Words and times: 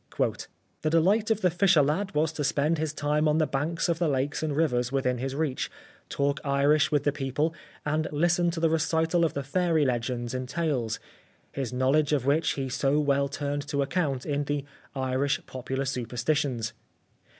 "The 0.81 0.89
delight 0.89 1.29
of 1.29 1.41
the 1.41 1.51
fisher 1.51 1.83
lad 1.83 2.15
was 2.15 2.31
to 2.33 2.43
spend 2.43 2.79
his 2.79 2.91
time 2.91 3.27
on 3.27 3.37
the 3.37 3.45
banks 3.45 3.87
of 3.87 3.99
the 3.99 4.07
lakes 4.07 4.41
and 4.41 4.55
rivers 4.55 4.91
within 4.91 5.19
his 5.19 5.35
reach, 5.35 5.69
talk 6.09 6.39
Irish 6.43 6.91
with 6.91 7.03
the 7.03 7.11
people, 7.11 7.53
and 7.85 8.07
listen 8.11 8.49
to 8.49 8.59
the 8.59 8.71
recital 8.71 9.23
of 9.23 9.35
the 9.35 9.43
fairy 9.43 9.85
legends 9.85 10.33
and 10.33 10.49
tales; 10.49 10.99
his 11.51 11.71
knowledge 11.71 12.13
of 12.13 12.25
which 12.25 12.53
he 12.53 12.67
so 12.67 12.99
well 12.99 13.27
turned 13.27 13.67
to 13.67 13.83
account 13.83 14.25
in 14.25 14.45
the' 14.45 14.65
Irish 14.95 15.39
Popular 15.45 15.85
Superstitions.' 15.85 16.73